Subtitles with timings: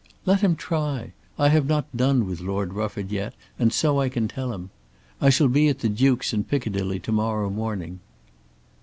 [0.25, 1.11] "Let him try.
[1.37, 4.71] I have not done with Lord Rufford yet, and so I can tell him.
[5.21, 7.99] I shall be at the Duke's in Piccadilly to morrow morning."